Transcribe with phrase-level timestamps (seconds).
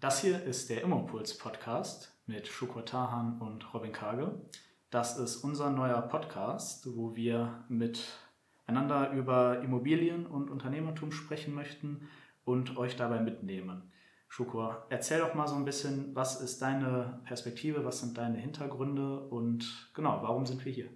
[0.00, 4.40] Das hier ist der Immopuls Podcast mit Shukor Tahan und Robin Kage.
[4.88, 12.08] Das ist unser neuer Podcast, wo wir miteinander über Immobilien und Unternehmertum sprechen möchten
[12.46, 13.92] und euch dabei mitnehmen.
[14.28, 19.20] Shukor, erzähl doch mal so ein bisschen, was ist deine Perspektive, was sind deine Hintergründe
[19.28, 20.88] und genau, warum sind wir hier?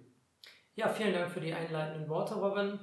[0.73, 2.79] Ja, vielen Dank für die einleitenden Worte, Robin.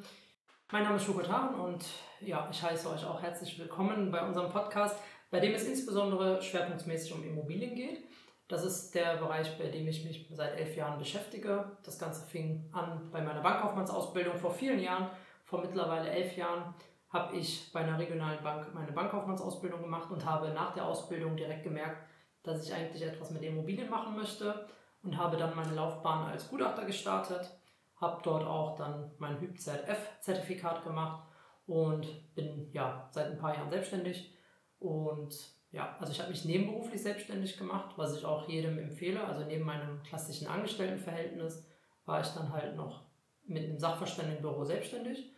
[0.71, 1.85] Mein Name ist Shukor Tahan und
[2.21, 4.97] ja, ich heiße euch auch herzlich willkommen bei unserem Podcast
[5.33, 8.05] bei dem es insbesondere schwerpunktmäßig um Immobilien geht.
[8.49, 11.79] Das ist der Bereich, bei dem ich mich seit elf Jahren beschäftige.
[11.83, 15.09] Das Ganze fing an bei meiner Bankkaufmannsausbildung vor vielen Jahren.
[15.47, 16.75] Vor mittlerweile elf Jahren
[17.09, 21.65] habe ich bei einer regionalen Bank meine Bankkaufmannsausbildung gemacht und habe nach der Ausbildung direkt
[21.65, 22.07] gemerkt,
[22.43, 24.67] dass ich eigentlich etwas mit Immobilien machen möchte
[25.03, 27.59] und habe dann meine Laufbahn als Gutachter gestartet,
[27.97, 31.27] habe dort auch dann mein HÜBZF-Zertifikat gemacht
[31.67, 34.37] und bin ja seit ein paar Jahren selbstständig
[34.83, 35.35] und
[35.71, 39.25] ja, also ich habe mich nebenberuflich selbstständig gemacht, was ich auch jedem empfehle.
[39.25, 41.67] Also neben meinem klassischen Angestelltenverhältnis
[42.05, 43.05] war ich dann halt noch
[43.47, 45.33] mit einem Sachverständigenbüro selbstständig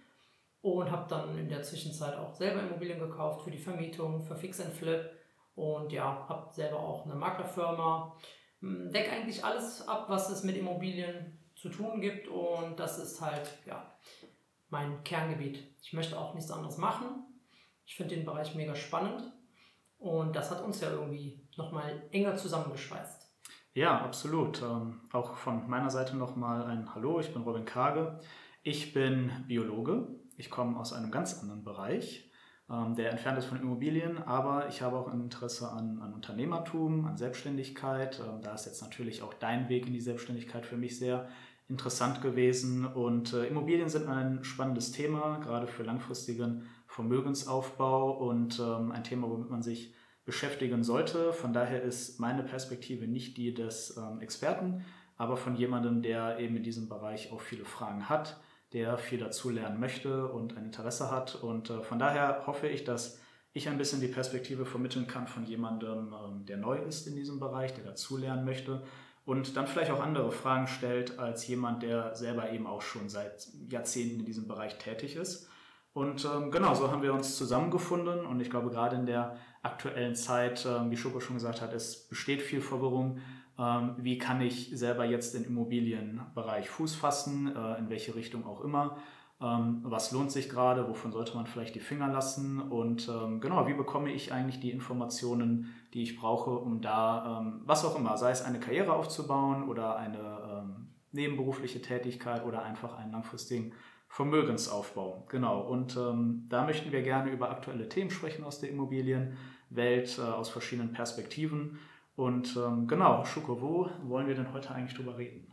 [0.60, 4.60] und habe dann in der Zwischenzeit auch selber Immobilien gekauft für die Vermietung, für Fix
[4.60, 5.10] and Flip
[5.54, 8.16] und ja, habe selber auch eine Maklerfirma.
[8.60, 13.20] Hm, Deck eigentlich alles ab, was es mit Immobilien zu tun gibt und das ist
[13.20, 13.94] halt ja
[14.68, 15.62] mein Kerngebiet.
[15.82, 17.24] Ich möchte auch nichts anderes machen.
[17.86, 19.32] Ich finde den Bereich mega spannend
[20.04, 23.22] und das hat uns ja irgendwie nochmal enger zusammengeschweißt.
[23.72, 24.62] Ja, absolut.
[24.62, 28.20] Ähm, auch von meiner Seite nochmal ein Hallo, ich bin Robin Kage.
[28.62, 30.08] Ich bin Biologe.
[30.36, 32.30] Ich komme aus einem ganz anderen Bereich,
[32.70, 37.06] ähm, der entfernt ist von Immobilien, aber ich habe auch ein Interesse an, an Unternehmertum,
[37.06, 38.20] an Selbstständigkeit.
[38.20, 41.28] Ähm, da ist jetzt natürlich auch dein Weg in die Selbstständigkeit für mich sehr
[41.68, 42.84] interessant gewesen.
[42.84, 49.28] Und äh, Immobilien sind ein spannendes Thema, gerade für langfristigen Vermögensaufbau und ähm, ein Thema,
[49.28, 49.92] womit man sich
[50.24, 51.32] beschäftigen sollte.
[51.32, 54.84] Von daher ist meine Perspektive nicht die des ähm, Experten,
[55.16, 58.40] aber von jemandem, der eben in diesem Bereich auch viele Fragen hat,
[58.72, 61.34] der viel dazu lernen möchte und ein Interesse hat.
[61.34, 63.20] Und äh, von daher hoffe ich, dass
[63.52, 67.40] ich ein bisschen die Perspektive vermitteln kann von jemandem, ähm, der neu ist in diesem
[67.40, 68.84] Bereich, der dazu lernen möchte
[69.24, 73.48] und dann vielleicht auch andere Fragen stellt als jemand, der selber eben auch schon seit
[73.68, 75.48] Jahrzehnten in diesem Bereich tätig ist.
[75.94, 80.16] Und ähm, genau, so haben wir uns zusammengefunden und ich glaube, gerade in der aktuellen
[80.16, 83.18] Zeit, ähm, wie Schoko schon gesagt hat, es besteht viel Verwirrung.
[83.56, 88.62] Ähm, wie kann ich selber jetzt im Immobilienbereich Fuß fassen, äh, in welche Richtung auch
[88.62, 88.96] immer?
[89.40, 90.88] Ähm, was lohnt sich gerade?
[90.88, 92.60] Wovon sollte man vielleicht die Finger lassen?
[92.60, 97.60] Und ähm, genau, wie bekomme ich eigentlich die Informationen, die ich brauche, um da, ähm,
[97.66, 100.74] was auch immer, sei es eine Karriere aufzubauen oder eine
[101.12, 103.72] nebenberufliche Tätigkeit oder einfach einen langfristigen
[104.14, 105.26] Vermögensaufbau.
[105.28, 105.62] Genau.
[105.62, 110.50] Und ähm, da möchten wir gerne über aktuelle Themen sprechen aus der Immobilienwelt, äh, aus
[110.50, 111.80] verschiedenen Perspektiven.
[112.14, 115.52] Und ähm, genau, Schuko, wo wollen wir denn heute eigentlich drüber reden?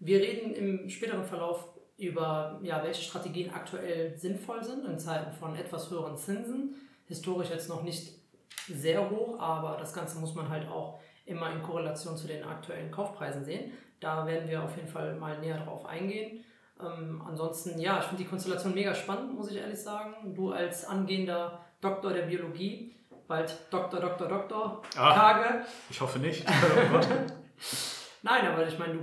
[0.00, 5.54] Wir reden im späteren Verlauf über ja, welche Strategien aktuell sinnvoll sind in Zeiten von
[5.54, 6.74] etwas höheren Zinsen.
[7.06, 8.18] Historisch jetzt noch nicht
[8.66, 12.90] sehr hoch, aber das Ganze muss man halt auch immer in Korrelation zu den aktuellen
[12.90, 13.70] Kaufpreisen sehen.
[14.00, 16.44] Da werden wir auf jeden Fall mal näher drauf eingehen.
[16.80, 20.34] Ähm, ansonsten, ja, ich finde die Konstellation mega spannend, muss ich ehrlich sagen.
[20.34, 22.94] Du als angehender Doktor der Biologie,
[23.26, 25.64] bald Doktor, Doktor, Doktor, ah, Tage.
[25.90, 26.44] Ich hoffe nicht.
[26.46, 27.00] oh.
[28.22, 28.98] Nein, aber ich meine,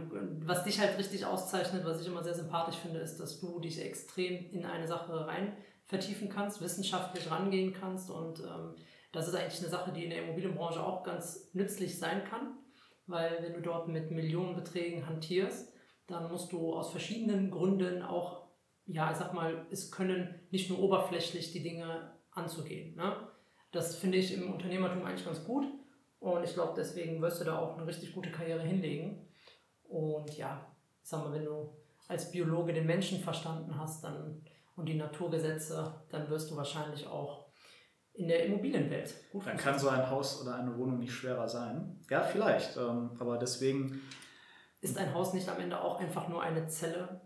[0.45, 3.81] was dich halt richtig auszeichnet, was ich immer sehr sympathisch finde, ist, dass du dich
[3.81, 5.55] extrem in eine Sache rein
[5.85, 8.75] vertiefen kannst, wissenschaftlich rangehen kannst und ähm,
[9.11, 12.57] das ist eigentlich eine Sache, die in der Immobilienbranche auch ganz nützlich sein kann,
[13.07, 15.72] weil wenn du dort mit Millionenbeträgen hantierst,
[16.07, 18.47] dann musst du aus verschiedenen Gründen auch,
[18.85, 22.95] ja, ich sag mal, es können nicht nur oberflächlich die Dinge anzugehen.
[22.95, 23.15] Ne?
[23.71, 25.65] Das finde ich im Unternehmertum eigentlich ganz gut
[26.19, 29.27] und ich glaube, deswegen wirst du da auch eine richtig gute Karriere hinlegen.
[29.83, 30.65] Und ja,
[31.01, 31.69] ich sag mal, wenn du
[32.07, 34.41] als Biologe den Menschen verstanden hast dann,
[34.75, 37.45] und die Naturgesetze, dann wirst du wahrscheinlich auch
[38.13, 41.99] in der Immobilienwelt gut Dann kann so ein Haus oder eine Wohnung nicht schwerer sein.
[42.09, 42.77] Ja, vielleicht.
[42.77, 44.01] Ähm, aber deswegen
[44.83, 47.21] ist ein Haus nicht am Ende auch einfach nur eine Zelle?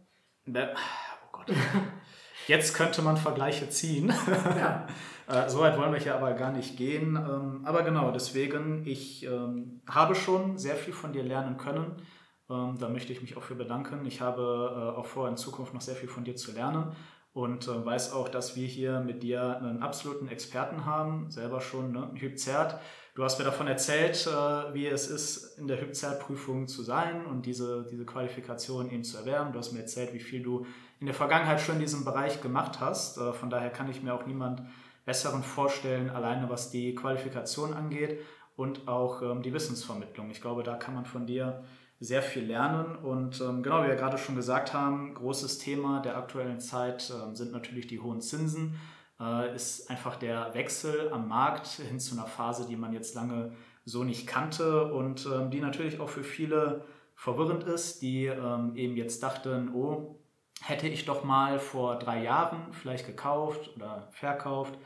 [0.76, 1.52] Oh Gott.
[2.48, 4.14] Jetzt könnte man Vergleiche ziehen.
[4.56, 4.88] Ja.
[5.30, 7.18] Äh, so weit wollen wir hier aber gar nicht gehen.
[7.18, 12.02] Ähm, aber genau, deswegen, ich ähm, habe schon sehr viel von dir lernen können.
[12.50, 14.06] Ähm, da möchte ich mich auch für bedanken.
[14.06, 16.96] Ich habe äh, auch vor, in Zukunft noch sehr viel von dir zu lernen
[17.34, 21.92] und äh, weiß auch, dass wir hier mit dir einen absoluten Experten haben, selber schon,
[21.92, 22.10] ne?
[22.16, 22.80] Hypzert.
[23.18, 27.48] Du hast mir davon erzählt, äh, wie es ist, in der Hypzert-Prüfung zu sein und
[27.48, 29.54] diese, diese Qualifikation eben zu erwerben.
[29.54, 30.68] Du hast mir erzählt, wie viel du
[31.00, 33.18] in der Vergangenheit schon in diesem Bereich gemacht hast.
[33.18, 34.62] Äh, von daher kann ich mir auch niemand
[35.04, 38.20] Besseren vorstellen, alleine was die Qualifikation angeht
[38.56, 40.30] und auch ähm, die Wissensvermittlung.
[40.30, 41.64] Ich glaube, da kann man von dir
[42.00, 42.98] sehr viel lernen.
[42.98, 47.36] Und ähm, genau, wie wir gerade schon gesagt haben, großes Thema der aktuellen Zeit äh,
[47.36, 48.76] sind natürlich die hohen Zinsen.
[49.20, 53.54] Äh, ist einfach der Wechsel am Markt hin zu einer Phase, die man jetzt lange
[53.86, 56.86] so nicht kannte und ähm, die natürlich auch für viele
[57.16, 60.20] verwirrend ist, die ähm, eben jetzt dachten, oh,
[60.62, 64.78] hätte ich doch mal vor drei Jahren vielleicht gekauft oder verkauft.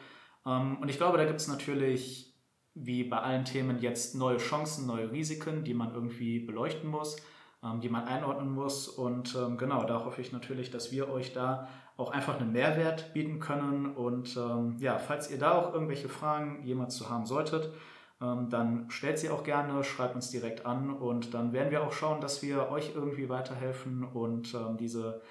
[0.45, 2.33] Ähm, und ich glaube, da gibt es natürlich
[2.73, 7.17] wie bei allen Themen jetzt neue Chancen, neue Risiken, die man irgendwie beleuchten muss,
[7.63, 8.87] ähm, die man einordnen muss.
[8.87, 11.67] Und ähm, genau, da hoffe ich natürlich, dass wir euch da
[11.97, 13.93] auch einfach einen Mehrwert bieten können.
[13.93, 17.71] Und ähm, ja, falls ihr da auch irgendwelche Fragen jemals zu haben solltet,
[18.21, 21.93] ähm, dann stellt sie auch gerne, schreibt uns direkt an und dann werden wir auch
[21.93, 25.21] schauen, dass wir euch irgendwie weiterhelfen und ähm, diese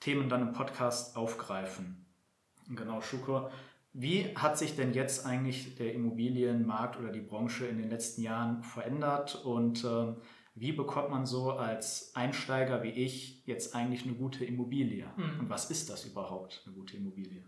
[0.00, 2.06] Themen dann im Podcast aufgreifen.
[2.68, 3.50] Genau, Schuko,
[3.92, 8.62] wie hat sich denn jetzt eigentlich der Immobilienmarkt oder die Branche in den letzten Jahren
[8.62, 10.14] verändert und äh,
[10.60, 15.06] wie bekommt man so als Einsteiger wie ich jetzt eigentlich eine gute Immobilie?
[15.16, 15.40] Mhm.
[15.40, 17.42] Und was ist das überhaupt, eine gute Immobilie?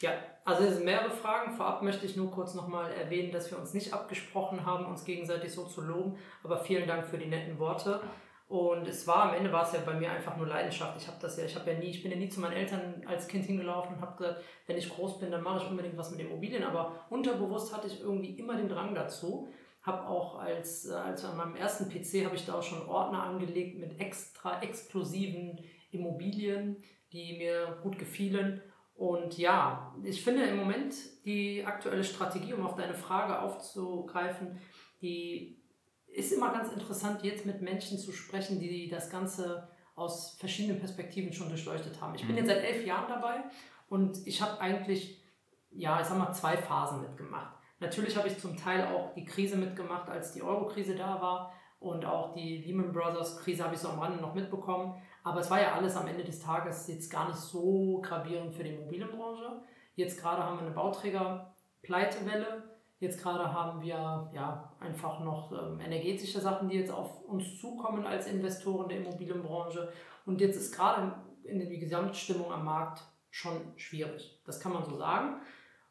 [0.00, 0.10] Ja,
[0.44, 1.56] also es sind mehrere Fragen.
[1.56, 5.52] Vorab möchte ich nur kurz nochmal erwähnen, dass wir uns nicht abgesprochen haben, uns gegenseitig
[5.52, 6.18] so zu loben.
[6.42, 8.02] Aber vielen Dank für die netten Worte.
[8.46, 11.00] Und es war am Ende war es ja bei mir einfach nur Leidenschaft.
[11.00, 13.02] Ich habe das ja, ich habe ja nie, ich bin ja nie zu meinen Eltern
[13.06, 16.10] als Kind hingelaufen und habe gesagt, wenn ich groß bin, dann mache ich unbedingt was
[16.10, 16.62] mit Immobilien.
[16.62, 19.48] Aber unterbewusst hatte ich irgendwie immer den Drang dazu.
[19.86, 23.22] Habe auch als, äh, als an meinem ersten PC habe ich da auch schon Ordner
[23.22, 25.60] angelegt mit extra exklusiven
[25.92, 26.76] Immobilien,
[27.12, 28.60] die mir gut gefielen.
[28.96, 30.94] Und ja, ich finde im Moment
[31.24, 34.58] die aktuelle Strategie, um auf deine Frage aufzugreifen,
[35.00, 35.62] die
[36.08, 41.32] ist immer ganz interessant, jetzt mit Menschen zu sprechen, die das Ganze aus verschiedenen Perspektiven
[41.32, 42.14] schon durchleuchtet haben.
[42.14, 42.38] Ich bin mhm.
[42.38, 43.44] jetzt seit elf Jahren dabei
[43.88, 45.22] und ich habe eigentlich,
[45.70, 47.55] ja, ich sag mal, zwei Phasen mitgemacht.
[47.78, 52.04] Natürlich habe ich zum Teil auch die Krise mitgemacht, als die Euro-Krise da war und
[52.04, 54.94] auch die Lehman Brothers-Krise habe ich so am Rande noch mitbekommen.
[55.22, 58.64] Aber es war ja alles am Ende des Tages jetzt gar nicht so gravierend für
[58.64, 59.62] die Immobilienbranche.
[59.94, 66.40] Jetzt gerade haben wir eine Bauträger-Pleitewelle Jetzt gerade haben wir ja einfach noch ähm, energetische
[66.40, 69.92] Sachen, die jetzt auf uns zukommen als Investoren der Immobilienbranche.
[70.24, 71.12] Und jetzt ist gerade
[71.44, 74.40] in, die Gesamtstimmung am Markt schon schwierig.
[74.46, 75.40] Das kann man so sagen.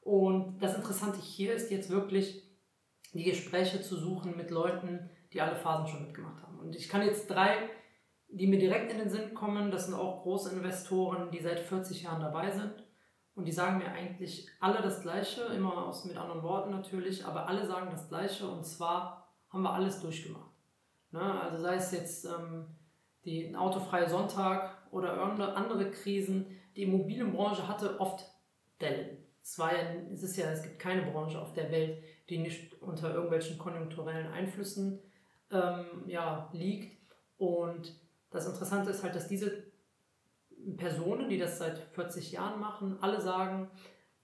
[0.06, 2.44] Und das Interessante hier ist jetzt wirklich,
[3.14, 6.60] die Gespräche zu suchen mit Leuten, die alle Phasen schon mitgemacht haben.
[6.60, 7.70] Und ich kann jetzt drei,
[8.28, 12.04] die mir direkt in den Sinn kommen, das sind auch große Investoren, die seit 40
[12.04, 12.84] Jahren dabei sind.
[13.34, 17.48] Und die sagen mir eigentlich alle das Gleiche, immer aus, mit anderen Worten natürlich, aber
[17.48, 20.52] alle sagen das Gleiche und zwar haben wir alles durchgemacht.
[21.10, 21.42] Ne?
[21.42, 22.68] Also sei es jetzt ähm,
[23.26, 25.20] die autofreie Sonntag oder
[25.58, 28.24] andere Krisen, die Immobilienbranche hatte oft
[28.80, 29.25] Dellen.
[29.46, 32.82] Es, war ja, es ist ja, es gibt keine Branche auf der Welt, die nicht
[32.82, 35.00] unter irgendwelchen konjunkturellen Einflüssen
[35.52, 36.98] ähm, ja, liegt.
[37.38, 37.96] Und
[38.32, 39.66] das Interessante ist halt, dass diese
[40.78, 43.70] Personen, die das seit 40 Jahren machen, alle sagen,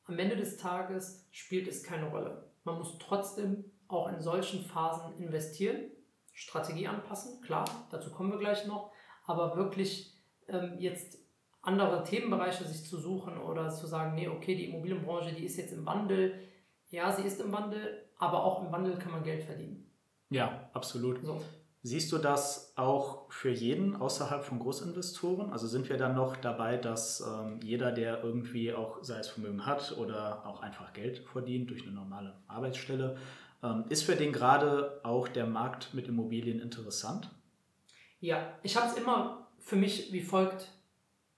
[0.06, 2.50] am Ende des Tages spielt es keine Rolle.
[2.64, 5.92] Man muss trotzdem auch in solchen Phasen investieren,
[6.34, 8.92] Strategie anpassen, klar, dazu kommen wir gleich noch,
[9.28, 11.20] aber wirklich ähm, jetzt
[11.62, 15.74] andere Themenbereiche sich zu suchen oder zu sagen, nee, okay, die Immobilienbranche, die ist jetzt
[15.74, 16.40] im Wandel.
[16.90, 19.90] Ja, sie ist im Wandel, aber auch im Wandel kann man Geld verdienen.
[20.30, 21.24] Ja, absolut.
[21.24, 21.42] So.
[21.84, 25.52] Siehst du das auch für jeden außerhalb von Großinvestoren?
[25.52, 29.66] Also sind wir dann noch dabei, dass ähm, jeder, der irgendwie auch, sei es Vermögen
[29.66, 33.18] hat oder auch einfach Geld verdient durch eine normale Arbeitsstelle,
[33.64, 37.32] ähm, ist für den gerade auch der Markt mit Immobilien interessant?
[38.20, 40.68] Ja, ich habe es immer für mich wie folgt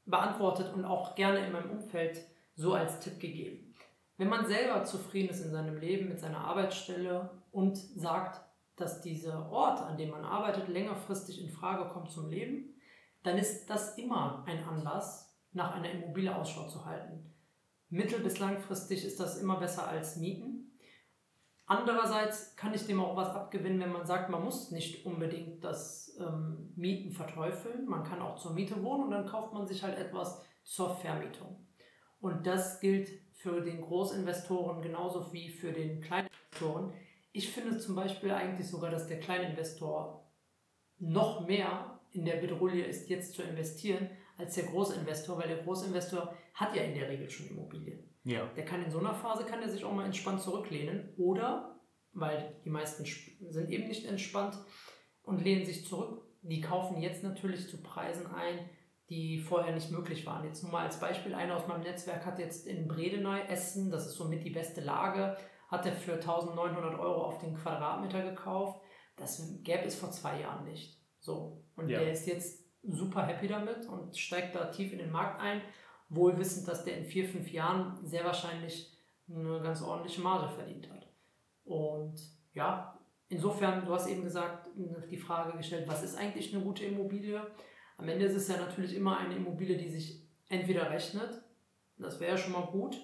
[0.06, 3.74] beantwortet und auch gerne in meinem Umfeld so als Tipp gegeben.
[4.18, 8.42] Wenn man selber zufrieden ist in seinem Leben, mit seiner Arbeitsstelle und sagt,
[8.76, 12.76] dass dieser Ort, an dem man arbeitet, längerfristig in Frage kommt zum Leben,
[13.24, 17.32] dann ist das immer ein Anlass, nach einer Immobilie Ausschau zu halten.
[17.90, 20.53] Mittel- bis langfristig ist das immer besser als Mieten.
[21.78, 26.18] Andererseits kann ich dem auch was abgewinnen, wenn man sagt, man muss nicht unbedingt das
[26.20, 27.86] ähm, Mieten verteufeln.
[27.86, 31.68] Man kann auch zur Miete wohnen und dann kauft man sich halt etwas zur Vermietung.
[32.20, 36.94] Und das gilt für den Großinvestoren genauso wie für den Kleininvestoren
[37.34, 40.32] ich finde zum Beispiel eigentlich sogar, dass der Kleininvestor
[41.00, 46.36] noch mehr in der Bedrohung ist, jetzt zu investieren, als der Großinvestor, weil der Großinvestor
[46.54, 48.08] hat ja in der Regel schon Immobilien.
[48.24, 48.46] Ja.
[48.56, 51.80] Der kann in so einer Phase, kann er sich auch mal entspannt zurücklehnen oder,
[52.14, 54.58] weil die meisten sind eben nicht entspannt
[55.24, 58.70] und lehnen sich zurück, die kaufen jetzt natürlich zu Preisen ein,
[59.10, 60.46] die vorher nicht möglich waren.
[60.46, 64.08] Jetzt nur mal als Beispiel, einer aus meinem Netzwerk hat jetzt in Bredeney, Essen, das
[64.08, 65.38] ist somit die beste Lage,
[65.70, 68.82] hat er für 1900 Euro auf den Quadratmeter gekauft.
[69.18, 71.00] Das gäbe es vor zwei Jahren nicht.
[71.20, 71.64] So.
[71.76, 72.00] Und ja.
[72.00, 75.62] der ist jetzt super happy damit und steigt da tief in den Markt ein,
[76.16, 78.92] wohl wissend, dass der in vier, fünf Jahren sehr wahrscheinlich
[79.30, 81.08] eine ganz ordentliche Marge verdient hat.
[81.64, 82.16] Und
[82.54, 84.70] ja, insofern, du hast eben gesagt,
[85.10, 87.42] die Frage gestellt, was ist eigentlich eine gute Immobilie?
[87.98, 91.44] Am Ende ist es ja natürlich immer eine Immobilie, die sich entweder rechnet,
[91.98, 93.00] das wäre ja schon mal gut.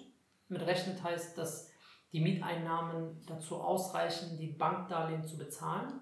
[0.47, 1.71] Mit rechnet heißt, dass
[2.11, 6.01] die Mieteinnahmen dazu ausreichen, die Bankdarlehen zu bezahlen.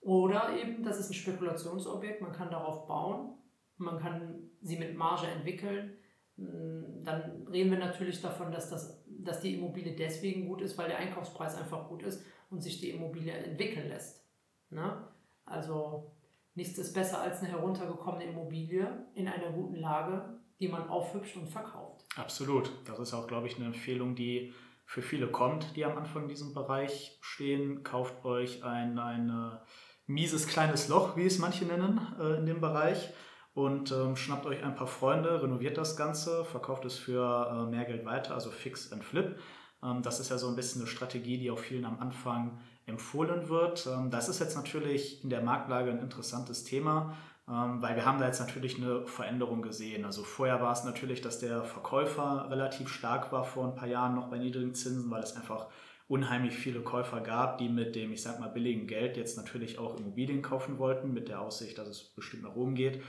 [0.00, 3.38] Oder eben, das ist ein Spekulationsobjekt, man kann darauf bauen,
[3.76, 5.96] man kann sie mit Marge entwickeln.
[6.36, 10.98] Dann reden wir natürlich davon, dass, das, dass die Immobilie deswegen gut ist, weil der
[10.98, 14.24] Einkaufspreis einfach gut ist und sich die Immobilie entwickeln lässt.
[14.70, 15.08] Ne?
[15.44, 16.12] Also
[16.54, 21.48] nichts ist besser als eine heruntergekommene Immobilie in einer guten Lage, die man aufhübscht und
[21.48, 22.04] verkauft.
[22.16, 22.70] Absolut.
[22.86, 24.54] Das ist auch, glaube ich, eine Empfehlung, die
[24.86, 27.82] für viele kommt, die am Anfang in diesem Bereich stehen.
[27.82, 29.58] Kauft euch ein, ein äh,
[30.06, 33.12] mieses kleines Loch, wie es manche nennen, äh, in dem Bereich
[33.54, 37.84] und ähm, schnappt euch ein paar Freunde, renoviert das Ganze, verkauft es für äh, mehr
[37.84, 39.38] Geld weiter, also Fix and Flip.
[39.82, 43.48] Ähm, das ist ja so ein bisschen eine Strategie, die auch vielen am Anfang empfohlen
[43.48, 43.86] wird.
[43.86, 47.14] Ähm, das ist jetzt natürlich in der Marktlage ein interessantes Thema,
[47.48, 50.04] ähm, weil wir haben da jetzt natürlich eine Veränderung gesehen.
[50.06, 54.14] Also vorher war es natürlich, dass der Verkäufer relativ stark war vor ein paar Jahren
[54.14, 55.66] noch bei niedrigen Zinsen, weil es einfach
[56.08, 59.98] unheimlich viele Käufer gab, die mit dem, ich sag mal, billigen Geld jetzt natürlich auch
[59.98, 63.02] Immobilien kaufen wollten, mit der Aussicht, dass es bestimmt nach oben geht.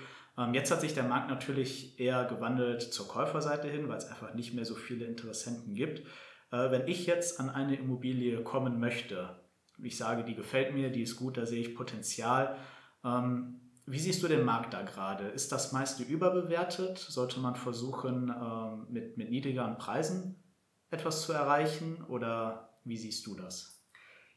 [0.52, 4.56] Jetzt hat sich der Markt natürlich eher gewandelt zur Käuferseite hin, weil es einfach nicht
[4.56, 6.00] mehr so viele Interessenten gibt.
[6.52, 9.44] Äh, wenn ich jetzt an eine Immobilie kommen möchte,
[9.82, 12.58] ich sage, die gefällt mir, die ist gut, da sehe ich Potenzial.
[13.04, 15.28] Ähm, wie siehst du den Markt da gerade?
[15.28, 16.98] Ist das meiste überbewertet?
[16.98, 20.42] Sollte man versuchen, ähm, mit, mit niedrigeren Preisen
[20.90, 22.04] etwas zu erreichen?
[22.08, 23.84] Oder wie siehst du das?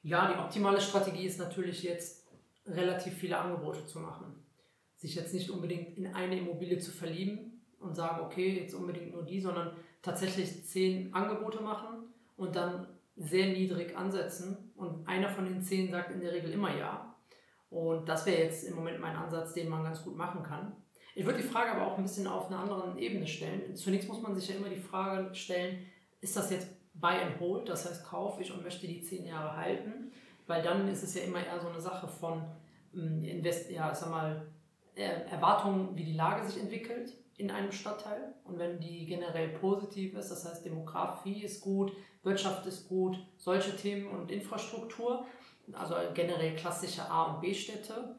[0.03, 2.27] Ja, die optimale Strategie ist natürlich jetzt,
[2.67, 4.46] relativ viele Angebote zu machen.
[4.97, 9.25] Sich jetzt nicht unbedingt in eine Immobilie zu verlieben und sagen, okay, jetzt unbedingt nur
[9.25, 12.87] die, sondern tatsächlich zehn Angebote machen und dann
[13.17, 17.15] sehr niedrig ansetzen und einer von den zehn sagt in der Regel immer ja.
[17.71, 20.77] Und das wäre jetzt im Moment mein Ansatz, den man ganz gut machen kann.
[21.15, 23.75] Ich würde die Frage aber auch ein bisschen auf einer anderen Ebene stellen.
[23.75, 25.87] Zunächst muss man sich ja immer die Frage stellen,
[26.21, 29.57] ist das jetzt Buy and Hold, das heißt kaufe ich und möchte die zehn Jahre
[29.57, 30.13] halten,
[30.47, 32.43] weil dann ist es ja immer eher so eine Sache von
[32.95, 34.47] ähm, Invest, ja, sag mal,
[34.97, 40.31] Erwartungen, wie die Lage sich entwickelt in einem Stadtteil und wenn die generell positiv ist,
[40.31, 45.27] das heißt Demografie ist gut, Wirtschaft ist gut, solche Themen und Infrastruktur,
[45.73, 48.17] also generell klassische A- und B-Städte,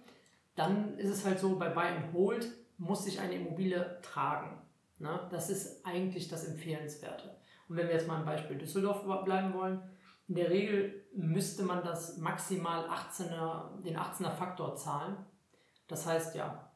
[0.56, 4.62] dann ist es halt so, bei Buy and Hold muss sich eine Immobilie tragen.
[5.00, 5.28] Ne?
[5.32, 7.36] Das ist eigentlich das Empfehlenswerte.
[7.68, 9.82] Und wenn wir jetzt mal im Beispiel Düsseldorf bleiben wollen,
[10.28, 15.18] in der Regel müsste man das maximal 18er, den 18er Faktor zahlen.
[15.88, 16.67] Das heißt ja,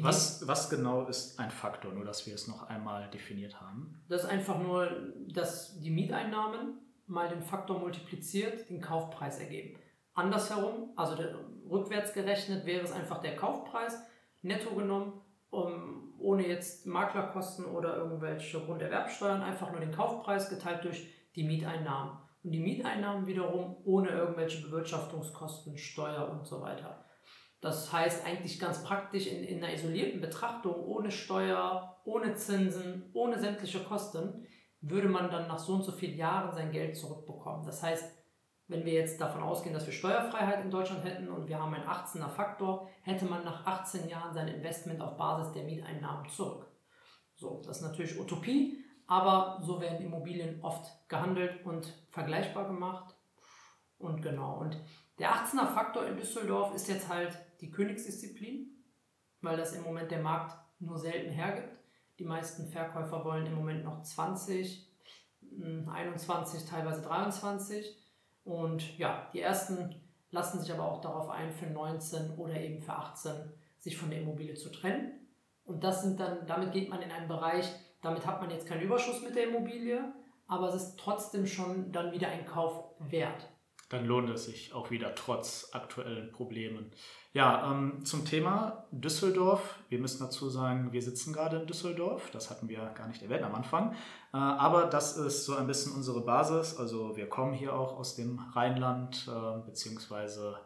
[0.00, 4.02] was, was genau ist ein Faktor, nur dass wir es noch einmal definiert haben?
[4.08, 4.90] Das ist einfach nur,
[5.28, 9.78] dass die Mieteinnahmen mal den Faktor multipliziert, den Kaufpreis ergeben.
[10.14, 11.34] Andersherum, also der,
[11.70, 13.98] rückwärts gerechnet, wäre es einfach der Kaufpreis
[14.42, 15.20] netto genommen,
[15.50, 22.18] um, ohne jetzt Maklerkosten oder irgendwelche Grunderwerbsteuern, einfach nur den Kaufpreis geteilt durch die Mieteinnahmen.
[22.42, 27.04] Und die Mieteinnahmen wiederum ohne irgendwelche Bewirtschaftungskosten, Steuer und so weiter.
[27.60, 33.38] Das heißt eigentlich ganz praktisch in, in einer isolierten Betrachtung, ohne Steuer, ohne Zinsen, ohne
[33.38, 34.46] sämtliche Kosten,
[34.80, 37.66] würde man dann nach so und so vielen Jahren sein Geld zurückbekommen.
[37.66, 38.18] Das heißt,
[38.68, 41.88] wenn wir jetzt davon ausgehen, dass wir Steuerfreiheit in Deutschland hätten und wir haben einen
[41.88, 46.70] 18er Faktor, hätte man nach 18 Jahren sein Investment auf Basis der Mieteinnahmen zurück.
[47.34, 53.14] So, das ist natürlich Utopie, aber so werden Immobilien oft gehandelt und vergleichbar gemacht.
[53.96, 54.78] Und genau, und
[55.18, 58.70] der 18er Faktor in Düsseldorf ist jetzt halt die Königsdisziplin,
[59.40, 61.76] weil das im Moment der Markt nur selten hergibt.
[62.18, 64.86] Die meisten Verkäufer wollen im Moment noch 20,
[65.86, 67.96] 21, hm, teilweise 23.
[68.44, 69.94] Und ja, die ersten
[70.30, 74.20] lassen sich aber auch darauf ein, für 19 oder eben für 18 sich von der
[74.20, 75.12] Immobilie zu trennen.
[75.64, 77.70] Und das sind dann, damit geht man in einen Bereich,
[78.02, 80.12] damit hat man jetzt keinen Überschuss mit der Immobilie,
[80.46, 83.48] aber es ist trotzdem schon dann wieder ein Kauf wert
[83.88, 86.90] dann lohnt es sich auch wieder trotz aktuellen Problemen.
[87.32, 89.78] Ja, ähm, zum Thema Düsseldorf.
[89.88, 92.30] Wir müssen dazu sagen, wir sitzen gerade in Düsseldorf.
[92.30, 93.92] Das hatten wir gar nicht erwähnt am Anfang.
[94.32, 96.76] Äh, aber das ist so ein bisschen unsere Basis.
[96.76, 100.56] Also wir kommen hier auch aus dem Rheinland, äh, beziehungsweise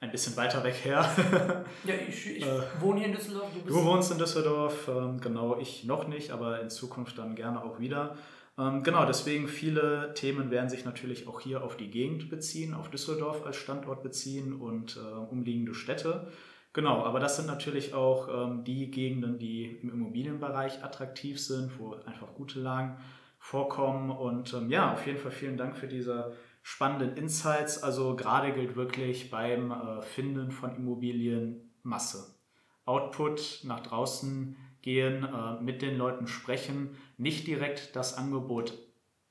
[0.00, 1.08] ein bisschen weiter weg her.
[1.84, 3.48] ja, ich, ich äh, wohne hier in Düsseldorf.
[3.54, 7.62] Du, du, wohnst in Düsseldorf, ähm, genau, ich noch nicht, aber in Zukunft dann gerne
[7.62, 8.16] auch wieder.
[8.58, 12.90] Ähm, genau, deswegen viele Themen werden sich natürlich auch hier auf die Gegend beziehen, auf
[12.90, 16.28] Düsseldorf als Standort beziehen und äh, umliegende Städte.
[16.74, 21.94] Genau, aber das sind natürlich auch ähm, die Gegenden, die im Immobilienbereich attraktiv sind, wo
[22.06, 22.96] einfach gute Lagen
[23.38, 24.10] vorkommen.
[24.10, 26.32] Und ähm, ja, auf jeden Fall vielen Dank für diese
[26.62, 27.82] spannenden Insights.
[27.82, 32.36] Also gerade gilt wirklich beim äh, Finden von Immobilien Masse.
[32.84, 38.74] Output nach draußen gehen, äh, mit den Leuten sprechen, nicht direkt das Angebot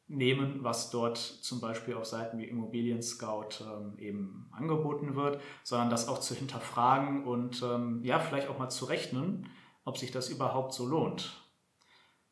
[0.07, 5.89] nehmen, was dort zum Beispiel auf Seiten wie Immobilien Scout ähm, eben angeboten wird, sondern
[5.89, 9.47] das auch zu hinterfragen und ähm, ja, vielleicht auch mal zu rechnen,
[9.85, 11.31] ob sich das überhaupt so lohnt.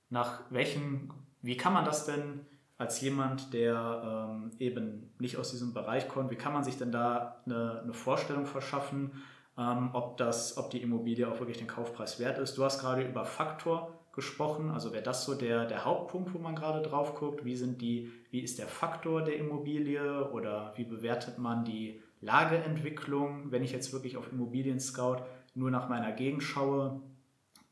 [0.09, 2.45] Nach welchen, wie kann man das denn
[2.77, 6.91] als jemand, der ähm, eben nicht aus diesem Bereich kommt, wie kann man sich denn
[6.91, 9.23] da eine, eine Vorstellung verschaffen,
[9.57, 12.57] ähm, ob, das, ob die Immobilie auch wirklich den Kaufpreis wert ist?
[12.57, 16.55] Du hast gerade über Faktor gesprochen, also wäre das so der, der Hauptpunkt, wo man
[16.55, 21.37] gerade drauf guckt, wie, sind die, wie ist der Faktor der Immobilie oder wie bewertet
[21.37, 25.23] man die Lageentwicklung, wenn ich jetzt wirklich auf Immobilien Scout
[25.53, 27.01] nur nach meiner Gegend schaue,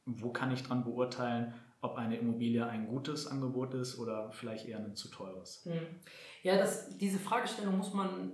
[0.06, 4.79] wo kann ich dran beurteilen, ob eine Immobilie ein gutes Angebot ist oder vielleicht eher
[4.79, 5.65] ein zu teures.
[5.65, 5.88] Hm.
[6.44, 8.32] Ja, das, diese Fragestellung muss man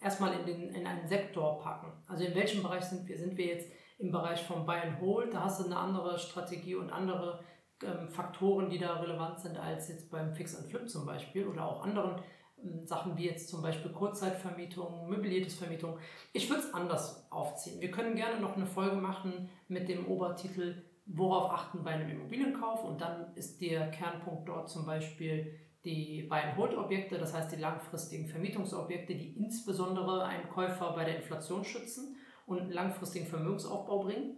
[0.00, 1.92] erstmal in, in einen Sektor packen.
[2.06, 3.18] Also in welchem Bereich sind wir?
[3.18, 5.34] Sind wir jetzt im Bereich von Buy and Hold?
[5.34, 7.40] Da hast du eine andere Strategie und andere
[7.82, 11.66] ähm, Faktoren, die da relevant sind, als jetzt beim Fix and Flip zum Beispiel oder
[11.66, 12.20] auch anderen
[12.62, 15.98] ähm, Sachen wie jetzt zum Beispiel Kurzzeitvermietung, möbliertes Vermietung.
[16.32, 17.80] Ich würde es anders aufziehen.
[17.80, 22.84] Wir können gerne noch eine Folge machen mit dem Obertitel worauf achten bei einem Immobilienkauf
[22.84, 29.14] und dann ist der Kernpunkt dort zum Beispiel die Buy-and-Hold-Objekte, das heißt die langfristigen Vermietungsobjekte,
[29.14, 32.13] die insbesondere einen Käufer bei der Inflation schützen
[32.46, 34.36] und langfristigen Vermögensaufbau bringen.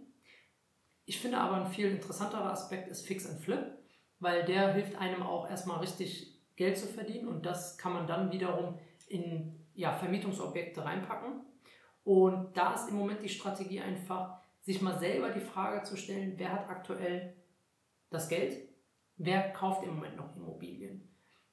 [1.05, 3.77] Ich finde aber ein viel interessanterer Aspekt ist Fix and Flip,
[4.19, 8.31] weil der hilft einem auch erstmal richtig Geld zu verdienen und das kann man dann
[8.31, 11.41] wiederum in ja, Vermietungsobjekte reinpacken.
[12.03, 16.33] Und da ist im Moment die Strategie einfach, sich mal selber die Frage zu stellen,
[16.37, 17.35] wer hat aktuell
[18.09, 18.67] das Geld,
[19.17, 21.07] wer kauft im Moment noch Immobilien.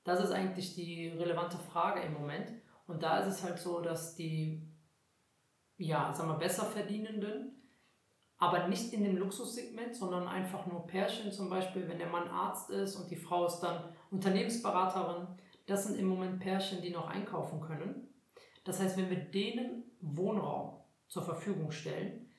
[0.05, 2.53] Das ist eigentlich die relevante Frage im Moment.
[2.87, 4.63] Und da ist es halt so, dass die,
[5.77, 7.61] ja, sagen wir, besser verdienenden,
[8.39, 12.71] aber nicht in dem Luxussegment, sondern einfach nur Pärchen zum Beispiel, wenn der Mann Arzt
[12.71, 15.29] ist und die Frau ist dann Unternehmensberaterin,
[15.67, 18.09] das sind im Moment Pärchen, die noch einkaufen können.
[18.65, 22.31] Das heißt, wenn wir denen Wohnraum zur Verfügung stellen,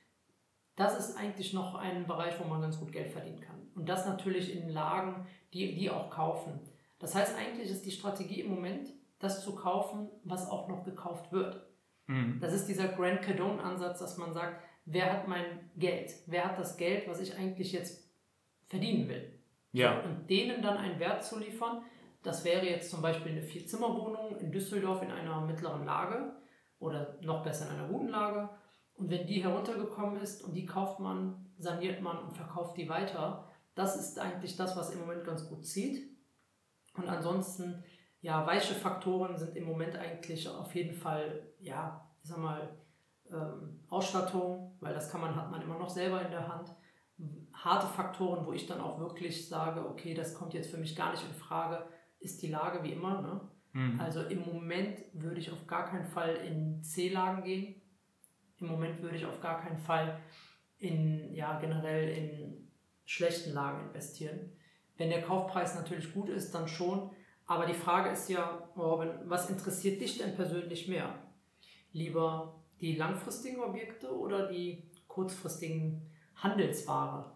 [0.75, 3.69] das ist eigentlich noch ein Bereich, wo man ganz gut Geld verdienen kann.
[3.75, 6.59] Und das natürlich in Lagen, die, die auch kaufen.
[6.99, 11.31] Das heißt, eigentlich ist die Strategie im Moment, das zu kaufen, was auch noch gekauft
[11.31, 11.65] wird.
[12.07, 12.39] Mhm.
[12.39, 16.13] Das ist dieser Grand Cardone-Ansatz, dass man sagt, wer hat mein Geld?
[16.27, 18.09] Wer hat das Geld, was ich eigentlich jetzt
[18.67, 19.39] verdienen will?
[19.71, 20.01] Ja.
[20.01, 21.83] Und denen dann einen Wert zu liefern,
[22.23, 26.33] das wäre jetzt zum Beispiel eine Vierzimmerwohnung in Düsseldorf in einer mittleren Lage
[26.79, 28.49] oder noch besser in einer guten Lage
[28.95, 33.47] und wenn die heruntergekommen ist und die kauft man, saniert man und verkauft die weiter,
[33.75, 36.09] das ist eigentlich das, was im Moment ganz gut zieht.
[36.93, 37.83] Und ansonsten,
[38.25, 42.69] ja, weiche Faktoren sind im Moment eigentlich auf jeden Fall, ja, ich sag mal,
[43.31, 46.69] ähm, Ausstattung, weil das kann man, hat man immer noch selber in der Hand.
[47.53, 51.11] Harte Faktoren, wo ich dann auch wirklich sage, okay, das kommt jetzt für mich gar
[51.11, 51.85] nicht in Frage,
[52.19, 53.21] ist die Lage wie immer.
[53.21, 53.41] Ne?
[53.73, 53.99] Mhm.
[53.99, 57.81] Also im Moment würde ich auf gar keinen Fall in C-Lagen gehen
[58.59, 60.19] im Moment würde ich auf gar keinen Fall
[60.77, 62.71] in, ja, generell in
[63.05, 64.51] schlechten Lagen investieren.
[64.97, 67.11] Wenn der Kaufpreis natürlich gut ist, dann schon.
[67.47, 71.15] Aber die Frage ist ja, Robin, was interessiert dich denn persönlich mehr?
[71.93, 76.01] Lieber die langfristigen Objekte oder die kurzfristigen
[76.35, 77.31] Handelsware?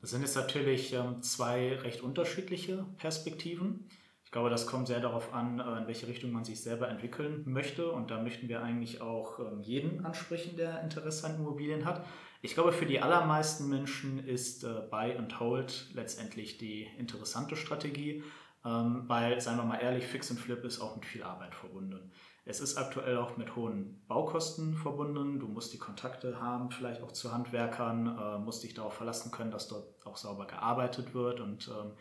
[0.00, 3.88] Das sind jetzt natürlich ähm, zwei recht unterschiedliche Perspektiven.
[4.24, 7.42] Ich glaube, das kommt sehr darauf an, äh, in welche Richtung man sich selber entwickeln
[7.46, 7.90] möchte.
[7.90, 12.06] Und da möchten wir eigentlich auch ähm, jeden ansprechen, der Interesse an Immobilien hat.
[12.40, 18.22] Ich glaube, für die allermeisten Menschen ist äh, Buy and Hold letztendlich die interessante Strategie,
[18.62, 22.12] weil, seien wir mal ehrlich, Fix and Flip ist auch mit viel Arbeit verbunden.
[22.44, 25.38] Es ist aktuell auch mit hohen Baukosten verbunden.
[25.38, 29.50] Du musst die Kontakte haben, vielleicht auch zu Handwerkern, äh, musst dich darauf verlassen können,
[29.50, 31.92] dass dort auch sauber gearbeitet wird und ähm,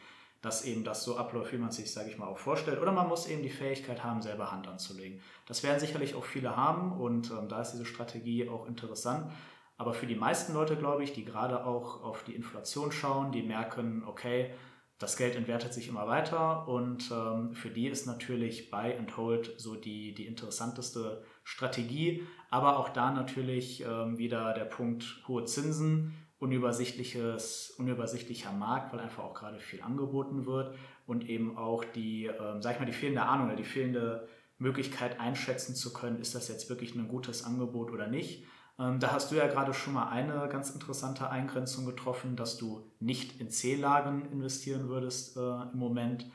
[0.41, 2.81] dass eben das so abläuft, wie man sich, sage ich mal, auch vorstellt.
[2.81, 5.21] Oder man muss eben die Fähigkeit haben, selber Hand anzulegen.
[5.45, 9.31] Das werden sicherlich auch viele haben und ähm, da ist diese Strategie auch interessant.
[9.77, 13.43] Aber für die meisten Leute, glaube ich, die gerade auch auf die Inflation schauen, die
[13.43, 14.51] merken, okay,
[14.99, 19.53] das Geld entwertet sich immer weiter und ähm, für die ist natürlich Buy and Hold
[19.57, 26.13] so die, die interessanteste Strategie, aber auch da natürlich ähm, wieder der Punkt hohe Zinsen,
[26.37, 30.75] unübersichtliches, unübersichtlicher Markt, weil einfach auch gerade viel angeboten wird
[31.07, 35.19] und eben auch die, ähm, sag ich mal, die fehlende Ahnung oder die fehlende Möglichkeit
[35.21, 38.43] einschätzen zu können, ist das jetzt wirklich ein gutes Angebot oder nicht.
[38.79, 42.89] Ähm, da hast du ja gerade schon mal eine ganz interessante Eingrenzung getroffen, dass du
[42.99, 46.25] nicht in C-Lagen investieren würdest äh, im Moment.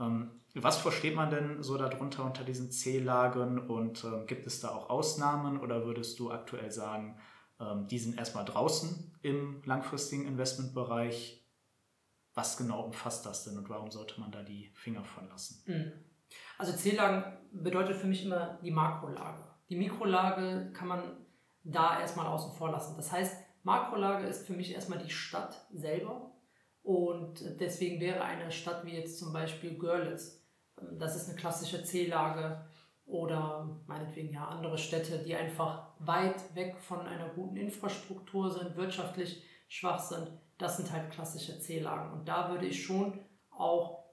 [0.00, 4.70] Ähm, was versteht man denn so darunter unter diesen C-Lagen und äh, gibt es da
[4.70, 7.16] auch Ausnahmen oder würdest du aktuell sagen,
[7.60, 11.38] ähm, die sind erstmal draußen im langfristigen Investmentbereich?
[12.34, 15.62] Was genau umfasst das denn und warum sollte man da die Finger von lassen?
[15.66, 15.92] Mhm.
[16.58, 19.44] Also C-Lagen bedeutet für mich immer die Makrolage.
[19.68, 21.21] Die Mikrolage kann man
[21.64, 22.96] da erstmal außen vor lassen.
[22.96, 26.32] Das heißt, Makrolage ist für mich erstmal die Stadt selber
[26.82, 30.42] und deswegen wäre eine Stadt wie jetzt zum Beispiel Görlitz,
[30.80, 32.64] ähm, das ist eine klassische C-Lage
[33.06, 39.42] oder meinetwegen ja andere Städte, die einfach weit weg von einer guten Infrastruktur sind, wirtschaftlich
[39.68, 42.12] schwach sind, das sind halt klassische C-Lagen.
[42.12, 43.18] Und da würde ich schon
[43.50, 44.04] auch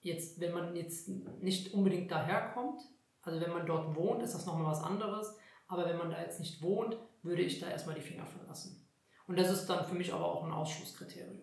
[0.00, 1.08] jetzt, wenn man jetzt
[1.40, 2.80] nicht unbedingt daherkommt,
[3.22, 5.35] also wenn man dort wohnt, ist das nochmal was anderes,
[5.68, 8.88] aber wenn man da jetzt nicht wohnt, würde ich da erstmal die Finger von lassen.
[9.26, 11.40] Und das ist dann für mich aber auch ein Ausschlusskriterium.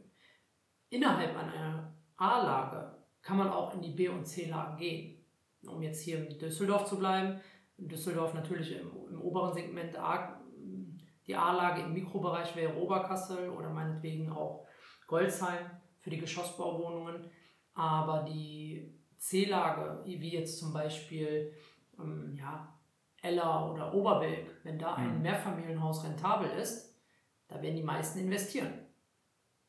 [0.90, 5.26] Innerhalb einer A-Lage kann man auch in die B- und C-Lagen gehen.
[5.66, 7.40] Um jetzt hier in Düsseldorf zu bleiben,
[7.78, 10.42] in Düsseldorf natürlich im, im oberen Segment A,
[11.26, 14.68] die A-Lage im Mikrobereich wäre Oberkassel oder meinetwegen auch
[15.08, 17.30] Goldsheim für die Geschossbauwohnungen.
[17.74, 21.54] Aber die C-Lage, wie jetzt zum Beispiel
[21.98, 22.73] ähm, ja,
[23.24, 25.22] Eller oder Oberbilk, wenn da ein mhm.
[25.22, 26.94] Mehrfamilienhaus rentabel ist,
[27.48, 28.86] da werden die meisten investieren.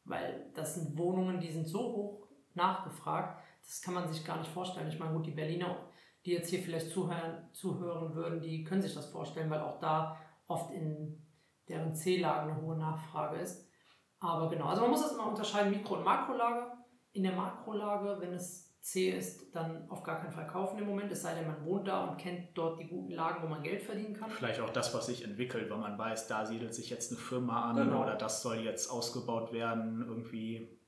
[0.05, 4.51] Weil das sind Wohnungen, die sind so hoch nachgefragt, das kann man sich gar nicht
[4.51, 4.89] vorstellen.
[4.89, 5.77] Ich meine, gut, die Berliner,
[6.27, 10.19] die jetzt hier vielleicht zuhören, zuhören würden, die können sich das vorstellen, weil auch da
[10.49, 11.25] oft in
[11.69, 13.71] deren C-Lagen eine hohe Nachfrage ist.
[14.19, 16.73] Aber genau, also man muss das immer unterscheiden, Mikro- und Makrolage.
[17.13, 21.11] In der Makrolage, wenn es C ist, dann auf gar keinen Fall kaufen im Moment,
[21.11, 23.83] es sei denn, man wohnt da und kennt dort die guten Lagen, wo man Geld
[23.83, 24.29] verdienen kann.
[24.29, 27.71] Vielleicht auch das, was sich entwickelt, weil man weiß, da siedelt sich jetzt eine Firma
[27.71, 28.03] an genau.
[28.03, 30.79] oder das soll jetzt ausgebaut werden, irgendwie.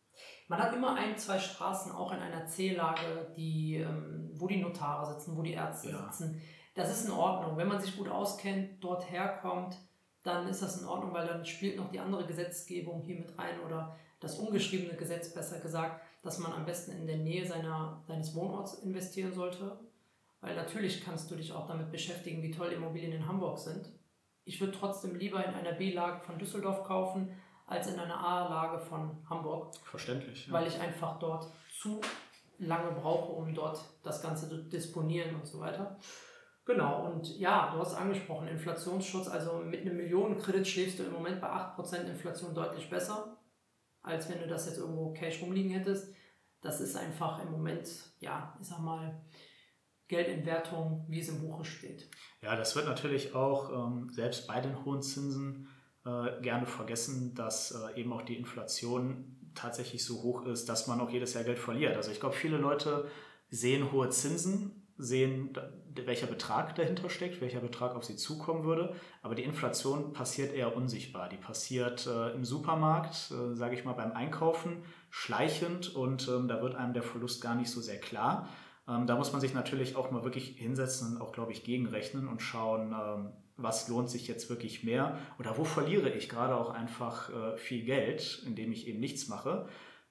[0.47, 5.15] Man hat immer ein, zwei Straßen auch in einer C-Lage, die, ähm, wo die Notare
[5.15, 6.13] sitzen, wo die Ärzte ja.
[6.13, 6.43] sitzen.
[6.75, 7.57] Das ist in Ordnung.
[7.57, 9.75] Wenn man sich gut auskennt, dort herkommt,
[10.23, 13.59] dann ist das in Ordnung, weil dann spielt noch die andere Gesetzgebung hier mit rein
[13.65, 18.35] oder das ungeschriebene Gesetz besser gesagt dass man am besten in der Nähe seiner, seines
[18.35, 19.79] Wohnorts investieren sollte.
[20.41, 23.89] Weil natürlich kannst du dich auch damit beschäftigen, wie toll Immobilien in Hamburg sind.
[24.45, 27.31] Ich würde trotzdem lieber in einer B-Lage von Düsseldorf kaufen,
[27.67, 29.75] als in einer A-Lage von Hamburg.
[29.85, 30.49] Verständlich.
[30.49, 30.53] Ja.
[30.53, 31.47] Weil ich einfach dort
[31.81, 32.01] zu
[32.59, 35.97] lange brauche, um dort das Ganze zu disponieren und so weiter.
[36.65, 41.41] Genau, und ja, du hast angesprochen, Inflationsschutz, also mit einem Millionenkredit schläfst du im Moment
[41.41, 43.37] bei 8% Inflation deutlich besser,
[44.03, 46.16] als wenn du das jetzt irgendwo Cash rumliegen hättest
[46.67, 49.23] das ist einfach im Moment, ja, ich sag mal,
[50.09, 52.11] Geldentwertung, wie es im Buche steht.
[52.43, 55.69] Ja, das wird natürlich auch ähm, selbst bei den hohen Zinsen
[56.05, 61.01] äh, gerne vergessen, dass äh, eben auch die Inflation tatsächlich so hoch ist, dass man
[61.01, 61.97] auch jedes Jahr Geld verliert.
[61.97, 63.09] Also ich glaube, viele Leute
[63.49, 65.51] sehen hohe Zinsen sehen,
[65.95, 68.95] welcher Betrag dahinter steckt, welcher Betrag auf sie zukommen würde.
[69.23, 71.29] Aber die Inflation passiert eher unsichtbar.
[71.29, 76.63] Die passiert äh, im Supermarkt, äh, sage ich mal beim Einkaufen, schleichend und ähm, da
[76.63, 78.49] wird einem der Verlust gar nicht so sehr klar.
[78.89, 82.29] Ähm, da muss man sich natürlich auch mal wirklich hinsetzen und auch, glaube ich, gegenrechnen
[82.29, 86.71] und schauen, ähm, was lohnt sich jetzt wirklich mehr oder wo verliere ich gerade auch
[86.71, 89.67] einfach äh, viel Geld, indem ich eben nichts mache.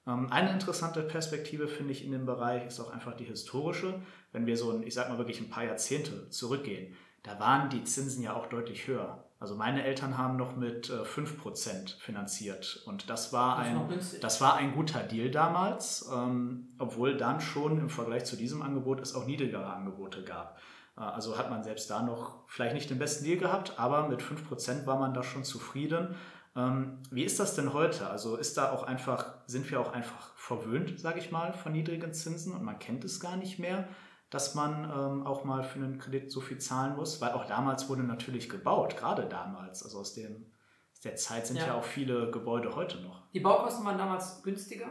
[0.06, 4.00] Ähm, eine interessante Perspektive finde ich in dem Bereich ist auch einfach die historische.
[4.32, 7.84] Wenn wir so, ein, ich sag mal wirklich ein paar Jahrzehnte zurückgehen, da waren die
[7.84, 9.24] Zinsen ja auch deutlich höher.
[9.38, 14.40] Also meine Eltern haben noch mit 5% äh, finanziert und das war, das ein, das
[14.40, 19.14] war ein guter Deal damals, ähm, obwohl dann schon im Vergleich zu diesem Angebot es
[19.14, 20.58] auch niedrigere Angebote gab.
[20.96, 24.22] Äh, also hat man selbst da noch vielleicht nicht den besten Deal gehabt, aber mit
[24.22, 26.14] 5% war man da schon zufrieden.
[26.56, 28.08] Ähm, wie ist das denn heute?
[28.08, 32.14] Also ist da auch einfach, sind wir auch einfach verwöhnt, sage ich mal, von niedrigen
[32.14, 33.88] Zinsen und man kennt es gar nicht mehr,
[34.30, 37.20] dass man ähm, auch mal für einen Kredit so viel zahlen muss?
[37.20, 39.82] Weil auch damals wurde natürlich gebaut, gerade damals.
[39.82, 40.50] Also aus, dem,
[40.92, 41.66] aus der Zeit sind ja.
[41.66, 43.30] ja auch viele Gebäude heute noch.
[43.32, 44.88] Die Baukosten waren damals günstiger,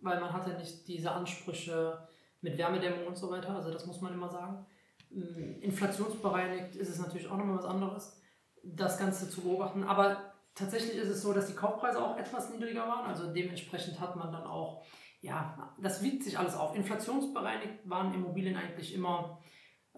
[0.00, 2.06] weil man hatte nicht diese Ansprüche
[2.40, 3.56] mit Wärmedämmung und so weiter.
[3.56, 4.64] Also das muss man immer sagen.
[5.12, 8.20] Ähm, inflationsbereinigt ist es natürlich auch nochmal was anderes,
[8.62, 9.82] das Ganze zu beobachten.
[9.82, 13.06] Aber tatsächlich ist es so, dass die Kaufpreise auch etwas niedriger waren.
[13.06, 14.84] Also dementsprechend hat man dann auch
[15.20, 16.76] ja, das wiegt sich alles auf.
[16.76, 19.40] Inflationsbereinigt waren Immobilien eigentlich immer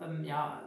[0.01, 0.63] ähm, ja,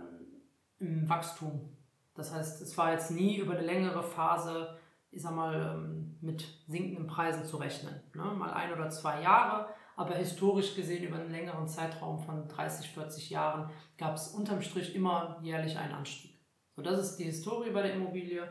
[0.79, 1.75] im Wachstum.
[2.13, 4.77] Das heißt, es war jetzt nie über eine längere Phase,
[5.09, 8.01] ich sag mal, ähm, mit sinkenden Preisen zu rechnen.
[8.13, 8.23] Ne?
[8.23, 13.31] Mal ein oder zwei Jahre, aber historisch gesehen über einen längeren Zeitraum von 30, 40
[13.31, 16.39] Jahren gab es unterm Strich immer jährlich einen Anstieg.
[16.75, 18.47] So, das ist die Historie bei der Immobilie.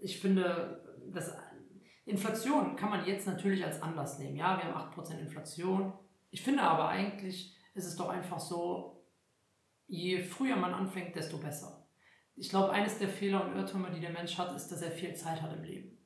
[0.00, 0.82] Ich finde,
[1.12, 1.36] das
[2.04, 4.36] Inflation kann man jetzt natürlich als Anlass nehmen.
[4.36, 5.92] Ja, wir haben 8% Inflation.
[6.30, 9.04] Ich finde aber eigentlich ist es doch einfach so,
[9.86, 11.86] je früher man anfängt, desto besser.
[12.36, 15.14] Ich glaube, eines der Fehler und Irrtümer, die der Mensch hat, ist, dass er viel
[15.14, 15.98] Zeit hat im Leben.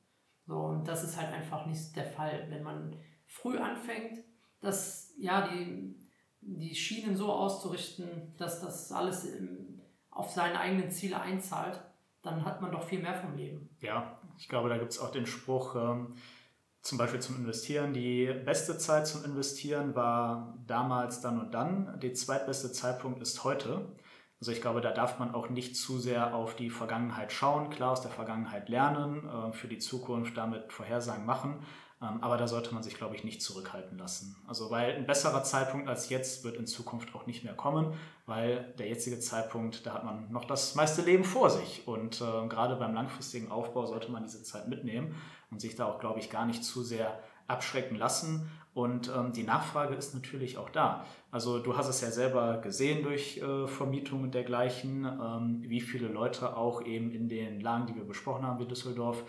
[0.45, 2.47] So, und das ist halt einfach nicht der Fall.
[2.49, 4.19] Wenn man früh anfängt,
[4.61, 5.95] dass, ja, die,
[6.41, 11.81] die Schienen so auszurichten, dass das alles im, auf seine eigenen Ziele einzahlt,
[12.25, 13.69] dann hat man doch viel mehr vom Leben.
[13.79, 16.15] Ja, ich glaube, da gibt es auch den Spruch, ähm,
[16.81, 17.93] zum Beispiel zum Investieren.
[17.93, 21.99] Die beste Zeit zum Investieren war damals dann und dann.
[21.99, 23.95] Der zweitbeste Zeitpunkt ist heute.
[24.39, 27.91] Also ich glaube, da darf man auch nicht zu sehr auf die Vergangenheit schauen, klar
[27.91, 31.65] aus der Vergangenheit lernen, äh, für die Zukunft damit Vorhersagen machen,
[31.99, 34.35] aber da sollte man sich, glaube ich, nicht zurückhalten lassen.
[34.47, 37.93] Also weil ein besserer Zeitpunkt als jetzt wird in Zukunft auch nicht mehr kommen,
[38.25, 41.87] weil der jetzige Zeitpunkt, da hat man noch das meiste Leben vor sich.
[41.87, 45.15] Und äh, gerade beim langfristigen Aufbau sollte man diese Zeit mitnehmen
[45.51, 48.49] und sich da auch, glaube ich, gar nicht zu sehr abschrecken lassen.
[48.73, 51.05] Und ähm, die Nachfrage ist natürlich auch da.
[51.31, 56.09] Also du hast es ja selber gesehen durch äh, Vermietung und dergleichen, ähm, wie viele
[56.09, 59.23] Leute auch eben in den Lagen, die wir besprochen haben, wie Düsseldorf,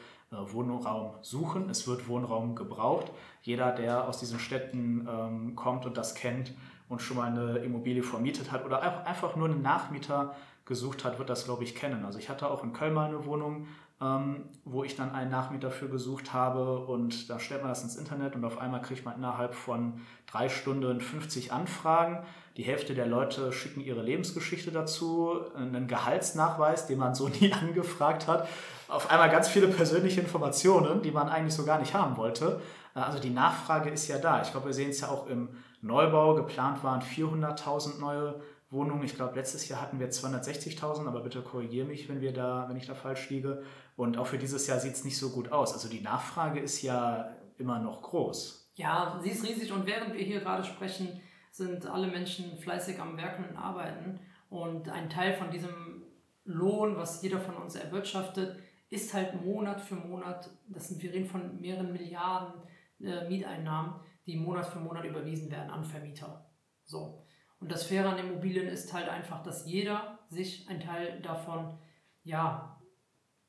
[0.53, 1.70] Wohnraum suchen.
[1.70, 3.11] Es wird Wohnraum gebraucht.
[3.42, 6.53] Jeder, der aus diesen Städten ähm, kommt und das kennt
[6.88, 11.31] und schon mal eine Immobilie vermietet hat oder einfach nur einen Nachmieter gesucht hat, wird
[11.31, 12.05] das, glaube ich, kennen.
[12.05, 13.66] Also ich hatte auch in Köln mal eine Wohnung,
[14.01, 17.96] ähm, wo ich dann einen Nachmieter für gesucht habe und da stellt man das ins
[17.96, 22.25] Internet und auf einmal kriegt man innerhalb von drei Stunden 50 Anfragen.
[22.57, 28.27] Die Hälfte der Leute schicken ihre Lebensgeschichte dazu, einen Gehaltsnachweis, den man so nie angefragt
[28.27, 28.49] hat
[28.88, 32.61] auf einmal ganz viele persönliche Informationen, die man eigentlich so gar nicht haben wollte.
[32.95, 34.42] Äh, also die Nachfrage ist ja da.
[34.42, 35.49] Ich glaube, wir sehen es ja auch im
[35.81, 36.35] Neubau.
[36.35, 38.40] Geplant waren 400.000 neue
[38.71, 39.05] Wohnungen.
[39.05, 42.77] Ich glaube, letztes Jahr hatten wir 260.000, aber bitte korrigiere mich, wenn, wir da, wenn
[42.77, 43.62] ich da falsch liege.
[43.97, 45.73] Und auch für dieses Jahr sieht es nicht so gut aus.
[45.73, 48.71] Also die Nachfrage ist ja immer noch groß.
[48.75, 51.21] Ja, sie ist riesig und während wir hier gerade sprechen,
[51.57, 54.21] sind alle Menschen fleißig am Werken und Arbeiten.
[54.51, 56.03] Und ein Teil von diesem
[56.45, 61.27] Lohn, was jeder von uns erwirtschaftet, ist halt Monat für Monat, das sind, wir reden
[61.27, 62.62] von mehreren Milliarden
[63.01, 63.95] äh, Mieteinnahmen,
[64.27, 66.47] die Monat für Monat überwiesen werden an Vermieter.
[66.85, 67.23] So.
[67.59, 71.79] Und das Faire an Immobilien ist halt einfach, dass jeder sich einen Teil davon
[72.23, 72.79] ja,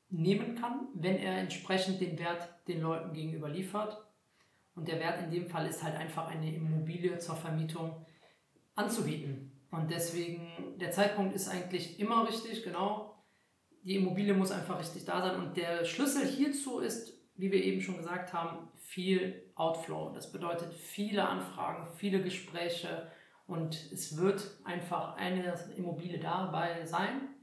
[0.08, 4.07] nehmen kann, wenn er entsprechend den Wert den Leuten gegenüber liefert.
[4.78, 8.06] Und der Wert in dem Fall ist halt einfach eine Immobilie zur Vermietung
[8.74, 9.52] anzubieten.
[9.70, 13.18] Und deswegen, der Zeitpunkt ist eigentlich immer richtig, genau
[13.82, 15.40] die Immobilie muss einfach richtig da sein.
[15.40, 20.12] Und der Schlüssel hierzu ist, wie wir eben schon gesagt haben, viel Outflow.
[20.14, 23.10] Das bedeutet viele Anfragen, viele Gespräche
[23.46, 27.34] und es wird einfach eine Immobilie dabei sein,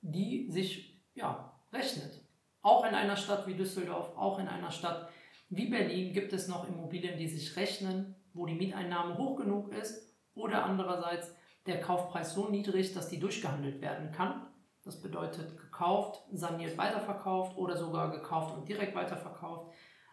[0.00, 2.24] die sich ja, rechnet.
[2.62, 5.08] Auch in einer Stadt wie Düsseldorf, auch in einer Stadt
[5.50, 10.14] wie Berlin gibt es noch Immobilien, die sich rechnen, wo die Mieteinnahme hoch genug ist
[10.34, 11.34] oder andererseits
[11.66, 14.46] der Kaufpreis so niedrig, dass die durchgehandelt werden kann
[14.84, 19.72] das bedeutet gekauft, saniert, weiterverkauft oder sogar gekauft und direkt weiterverkauft.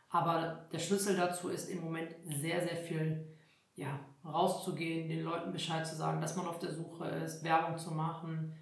[0.09, 3.35] Aber der Schlüssel dazu ist im Moment sehr, sehr viel
[3.75, 7.91] ja, rauszugehen, den Leuten Bescheid zu sagen, dass man auf der Suche ist, Werbung zu
[7.91, 8.53] machen,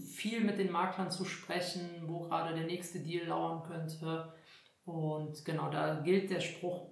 [0.00, 4.32] viel mit den Maklern zu sprechen, wo gerade der nächste Deal lauern könnte.
[4.88, 6.88] Und genau, da gilt der Spruch,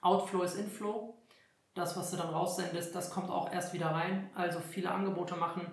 [0.00, 1.18] Outflow ist Inflow.
[1.74, 4.30] Das, was du dann raussendest, das kommt auch erst wieder rein.
[4.34, 5.66] Also viele Angebote machen,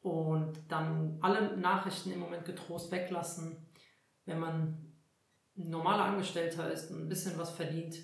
[0.00, 3.66] und dann alle Nachrichten im Moment getrost weglassen.
[4.24, 4.94] Wenn man
[5.56, 7.96] ein normaler Angestellter ist und ein bisschen was verdient,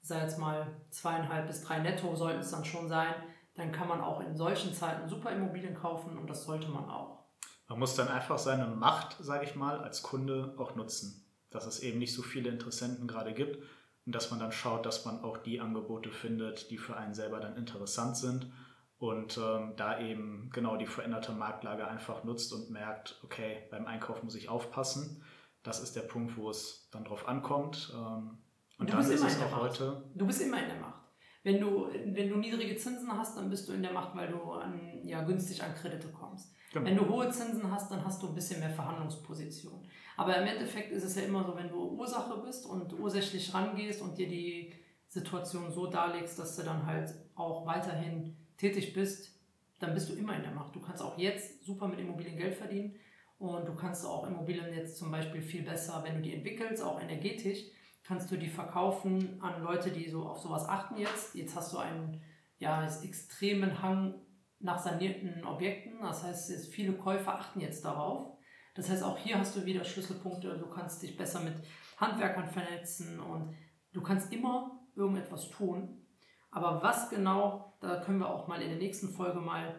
[0.00, 3.14] sei jetzt mal zweieinhalb bis drei netto, sollten es dann schon sein,
[3.54, 7.24] dann kann man auch in solchen Zeiten super Immobilien kaufen und das sollte man auch.
[7.68, 11.25] Man muss dann einfach seine Macht, sage ich mal, als Kunde auch nutzen.
[11.50, 13.58] Dass es eben nicht so viele Interessenten gerade gibt
[14.04, 17.40] und dass man dann schaut, dass man auch die Angebote findet, die für einen selber
[17.40, 18.50] dann interessant sind
[18.98, 24.22] und ähm, da eben genau die veränderte Marktlage einfach nutzt und merkt, okay, beim Einkauf
[24.22, 25.22] muss ich aufpassen.
[25.62, 27.92] Das ist der Punkt, wo es dann drauf ankommt.
[27.94, 28.38] Ähm,
[28.78, 30.04] und du dann ist es auch heute.
[30.14, 31.02] Du bist immer in der Macht.
[31.42, 34.52] Wenn du, wenn du niedrige Zinsen hast, dann bist du in der Macht, weil du
[34.52, 36.52] an, ja, günstig an Kredite kommst.
[36.72, 36.84] Genau.
[36.84, 39.86] Wenn du hohe Zinsen hast, dann hast du ein bisschen mehr Verhandlungsposition.
[40.16, 44.00] Aber im Endeffekt ist es ja immer so, wenn du Ursache bist und ursächlich rangehst
[44.00, 44.72] und dir die
[45.08, 49.32] Situation so darlegst, dass du dann halt auch weiterhin tätig bist,
[49.78, 50.74] dann bist du immer in der Macht.
[50.74, 52.96] Du kannst auch jetzt super mit Immobilien Geld verdienen
[53.38, 57.00] und du kannst auch Immobilien jetzt zum Beispiel viel besser, wenn du die entwickelst, auch
[57.00, 57.64] energetisch,
[58.02, 61.34] kannst du die verkaufen an Leute, die so auf sowas achten jetzt.
[61.34, 62.22] Jetzt hast du einen
[62.58, 64.14] ja, extremen Hang
[64.60, 66.00] nach sanierten Objekten.
[66.00, 68.35] Das heißt, viele Käufer achten jetzt darauf.
[68.76, 70.58] Das heißt, auch hier hast du wieder Schlüsselpunkte.
[70.58, 71.54] Du kannst dich besser mit
[71.96, 73.54] Handwerkern vernetzen und
[73.92, 76.06] du kannst immer irgendetwas tun.
[76.50, 79.74] Aber was genau, da können wir auch mal in der nächsten Folge mal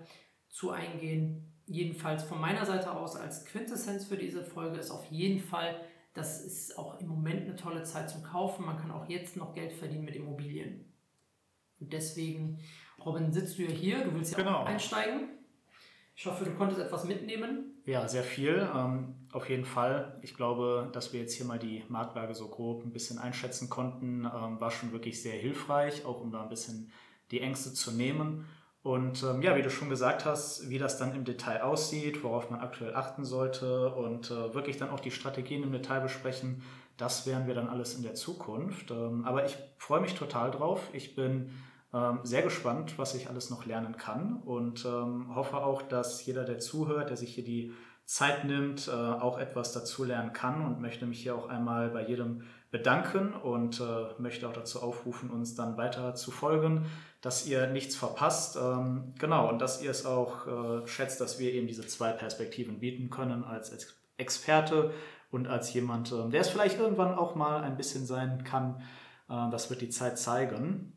[0.49, 1.53] zu eingehen.
[1.65, 5.79] Jedenfalls von meiner Seite aus als Quintessenz für diese Folge ist auf jeden Fall,
[6.13, 8.65] das ist auch im Moment eine tolle Zeit zum Kaufen.
[8.65, 10.91] Man kann auch jetzt noch Geld verdienen mit Immobilien.
[11.79, 12.59] Und deswegen,
[13.05, 14.61] Robin, sitzt du ja hier, du willst ja genau.
[14.61, 15.36] auch einsteigen.
[16.19, 17.79] Ich hoffe, du konntest etwas mitnehmen.
[17.85, 18.67] Ja, sehr viel.
[18.75, 20.17] Ähm, auf jeden Fall.
[20.23, 24.25] Ich glaube, dass wir jetzt hier mal die Marktlage so grob ein bisschen einschätzen konnten,
[24.25, 26.91] ähm, war schon wirklich sehr hilfreich, auch um da ein bisschen
[27.29, 28.47] die Ängste zu nehmen.
[28.81, 32.49] Und ähm, ja, wie du schon gesagt hast, wie das dann im Detail aussieht, worauf
[32.49, 36.63] man aktuell achten sollte und äh, wirklich dann auch die Strategien im Detail besprechen,
[36.97, 38.89] das werden wir dann alles in der Zukunft.
[38.89, 40.81] Ähm, aber ich freue mich total drauf.
[40.93, 41.51] Ich bin
[42.23, 46.59] sehr gespannt, was ich alles noch lernen kann und ähm, hoffe auch, dass jeder, der
[46.59, 47.73] zuhört, der sich hier die
[48.07, 52.07] Zeit nimmt, äh, auch etwas dazu lernen kann und möchte mich hier auch einmal bei
[52.07, 56.85] jedem bedanken und äh, möchte auch dazu aufrufen, uns dann weiter zu folgen,
[57.21, 58.55] dass ihr nichts verpasst.
[58.55, 62.79] Ähm, genau, und dass ihr es auch äh, schätzt, dass wir eben diese zwei Perspektiven
[62.79, 63.75] bieten können als
[64.15, 64.93] Experte
[65.29, 68.81] und als jemand, der es vielleicht irgendwann auch mal ein bisschen sein kann.
[69.27, 70.96] Das wird die Zeit zeigen.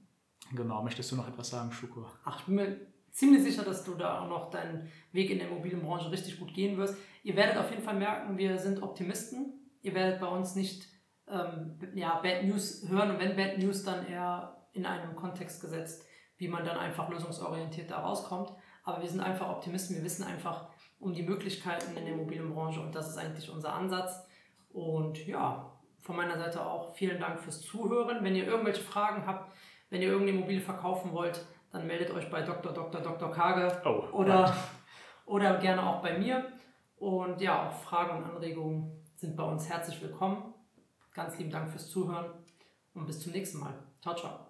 [0.53, 2.07] Genau, möchtest du noch etwas sagen, Schuko?
[2.25, 5.49] Ach, ich bin mir ziemlich sicher, dass du da auch noch deinen Weg in der
[5.49, 6.97] Immobilienbranche richtig gut gehen wirst.
[7.23, 9.55] Ihr werdet auf jeden Fall merken, wir sind Optimisten.
[9.83, 10.87] Ihr werdet bei uns nicht
[11.29, 16.05] ähm, ja, Bad News hören und wenn Bad News, dann eher in einem Kontext gesetzt,
[16.37, 18.53] wie man dann einfach lösungsorientiert da rauskommt.
[18.83, 22.95] Aber wir sind einfach Optimisten, wir wissen einfach um die Möglichkeiten in der Immobilienbranche und
[22.95, 24.27] das ist eigentlich unser Ansatz.
[24.71, 28.25] Und ja, von meiner Seite auch vielen Dank fürs Zuhören.
[28.25, 29.53] Wenn ihr irgendwelche Fragen habt,
[29.91, 32.73] wenn ihr irgendeine Immobilie verkaufen wollt, dann meldet euch bei Dr.
[32.73, 33.01] Dr.
[33.01, 33.31] Dr.
[33.31, 34.55] Kage oh, oder,
[35.27, 36.47] oder gerne auch bei mir.
[36.97, 40.55] Und ja, auch Fragen und Anregungen sind bei uns herzlich willkommen.
[41.15, 42.31] Ganz lieben Dank fürs Zuhören
[42.95, 43.75] und bis zum nächsten Mal.
[44.01, 44.50] Ciao, ciao.